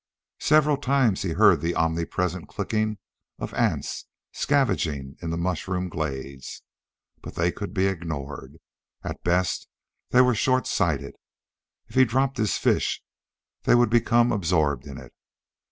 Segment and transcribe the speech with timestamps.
[0.39, 2.97] Several times he heard the omnipresent clicking
[3.37, 6.63] of ants scavenging in the mushroom glades,
[7.21, 8.57] but they could be ignored.
[9.03, 9.67] At best
[10.09, 11.13] they were short sighted.
[11.87, 13.03] If he dropped his fish,
[13.65, 15.13] they would become absorbed in it.